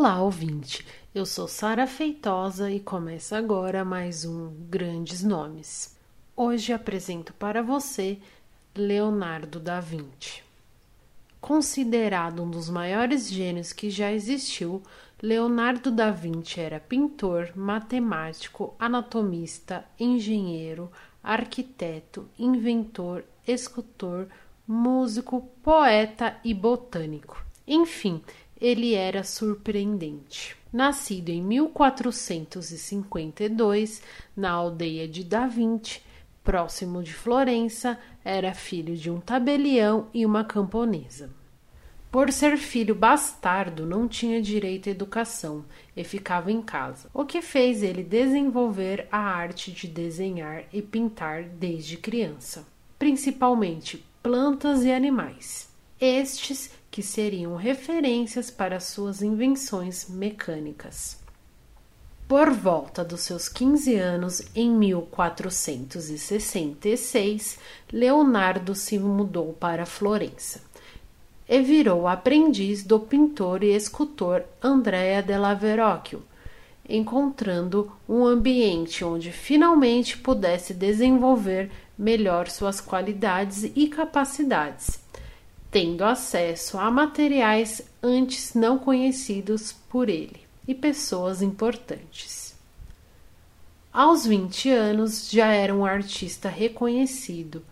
[0.00, 0.86] Olá, ouvinte.
[1.12, 5.98] Eu sou Sara Feitosa e começa agora mais um Grandes Nomes.
[6.36, 8.16] Hoje apresento para você
[8.76, 10.44] Leonardo da Vinci.
[11.40, 14.80] Considerado um dos maiores gênios que já existiu,
[15.20, 24.28] Leonardo da Vinci era pintor, matemático, anatomista, engenheiro, arquiteto, inventor, escultor,
[24.64, 27.48] músico, poeta e botânico.
[27.66, 28.22] Enfim,
[28.60, 30.54] ele era surpreendente.
[30.72, 34.02] Nascido em 1452
[34.36, 36.02] na aldeia de Da Vinci,
[36.44, 41.30] próximo de Florença, era filho de um tabelião e uma camponesa.
[42.10, 45.62] Por ser filho bastardo, não tinha direito à educação
[45.94, 51.44] e ficava em casa, o que fez ele desenvolver a arte de desenhar e pintar
[51.44, 52.66] desde criança,
[52.98, 55.68] principalmente plantas e animais.
[56.00, 61.18] Estes que seriam referências para suas invenções mecânicas.
[62.28, 67.58] Por volta dos seus 15 anos, em 1466,
[67.92, 70.60] Leonardo se mudou para Florença
[71.48, 76.22] e virou aprendiz do pintor e escultor Andrea della Verrocchio,
[76.88, 85.07] encontrando um ambiente onde finalmente pudesse desenvolver melhor suas qualidades e capacidades,
[85.70, 92.54] tendo acesso a materiais antes não conhecidos por ele e pessoas importantes.
[93.92, 97.64] Aos 20 anos já era um artista reconhecido,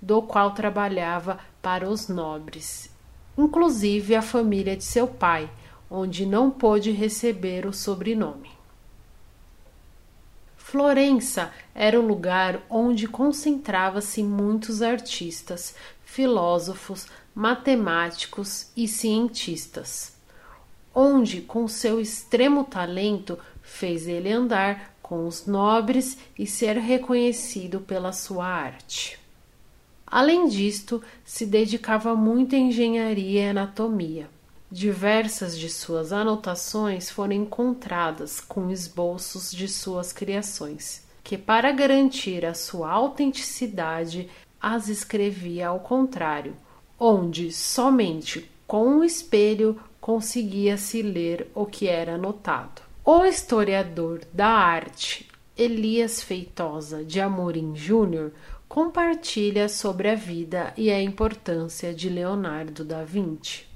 [0.00, 2.92] do qual trabalhava para os nobres
[3.36, 5.50] inclusive a família de seu pai,
[5.90, 8.50] onde não pôde receber o sobrenome.
[10.56, 15.74] Florença era o lugar onde concentrava-se muitos artistas,
[16.12, 20.12] filósofos, matemáticos e cientistas,
[20.94, 28.12] onde, com seu extremo talento, fez ele andar com os nobres e ser reconhecido pela
[28.12, 29.18] sua arte.
[30.06, 34.28] Além disto, se dedicava muito à engenharia e anatomia.
[34.70, 42.52] Diversas de suas anotações foram encontradas com esboços de suas criações, que, para garantir a
[42.52, 44.28] sua autenticidade,
[44.62, 46.54] as escrevia ao contrário,
[46.96, 52.80] onde somente com o espelho conseguia-se ler o que era anotado.
[53.04, 55.28] O historiador da arte
[55.58, 58.32] Elias Feitosa de Amorim Júnior
[58.68, 63.66] compartilha sobre a vida e a importância de Leonardo da Vinci.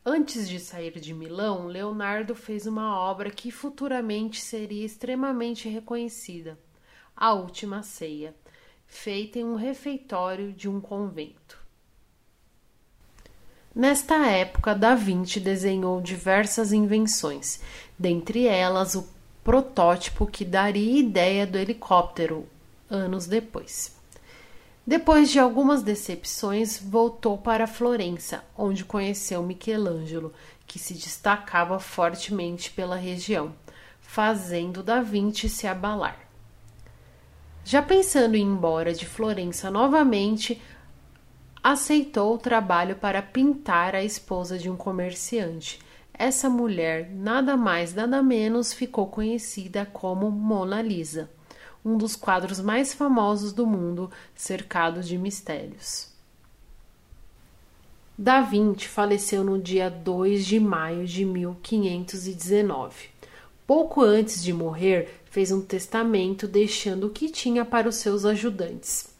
[0.05, 6.57] Antes de sair de Milão, Leonardo fez uma obra que futuramente seria extremamente reconhecida:
[7.15, 8.33] A Última Ceia,
[8.85, 11.61] feita em um refeitório de um convento.
[13.75, 17.59] Nesta época, Da Vinci desenhou diversas invenções,
[17.97, 19.12] dentre elas o
[19.43, 22.47] protótipo que daria ideia do helicóptero
[22.89, 23.95] anos depois.
[24.85, 30.33] Depois de algumas decepções, voltou para Florença, onde conheceu Michelangelo,
[30.67, 33.53] que se destacava fortemente pela região,
[34.01, 36.19] fazendo Da Vinci se abalar.
[37.63, 40.61] Já pensando em ir embora de Florença novamente,
[41.63, 45.79] aceitou o trabalho para pintar a esposa de um comerciante.
[46.13, 51.29] Essa mulher, nada mais nada menos, ficou conhecida como Mona Lisa,
[51.83, 56.07] um dos quadros mais famosos do mundo, cercado de mistérios.
[58.17, 63.09] Da Vinci faleceu no dia 2 de maio de 1519.
[63.65, 69.13] Pouco antes de morrer, fez um testamento deixando o que tinha para os seus ajudantes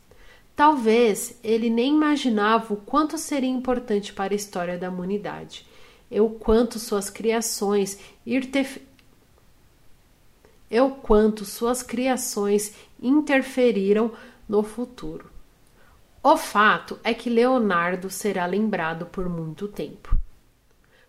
[0.55, 5.65] Talvez ele nem imaginava o quanto seria importante para a história da humanidade,
[6.09, 7.97] e o quanto suas criações
[10.73, 14.11] eu quanto suas criações interferiram
[14.49, 15.29] no futuro.
[16.23, 20.17] O fato é que Leonardo será lembrado por muito tempo.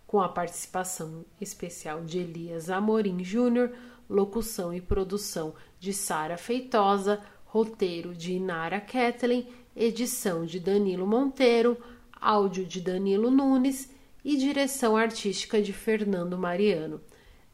[0.06, 3.70] Com a participação especial de Elias Amorim Júnior,
[4.10, 11.78] locução e produção de Sara Feitosa, roteiro de Inara Kathleen, edição de Danilo Monteiro,
[12.20, 13.93] áudio de Danilo Nunes
[14.24, 17.00] e direção artística de Fernando Mariano.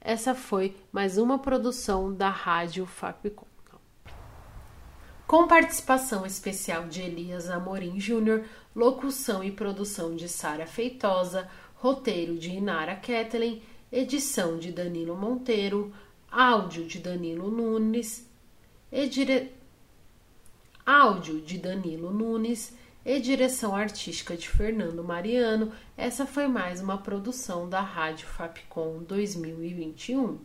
[0.00, 3.46] Essa foi mais uma produção da Rádio Fapcom.
[5.26, 8.44] Com participação especial de Elias Amorim Júnior,
[8.74, 13.62] locução e produção de Sara Feitosa, roteiro de Inara Kathleen,
[13.92, 15.92] edição de Danilo Monteiro,
[16.30, 18.28] áudio de Danilo Nunes
[20.84, 25.72] áudio de Danilo Nunes e direção artística de Fernando Mariano.
[25.96, 30.38] Essa foi mais uma produção da Rádio Fapcom 2021.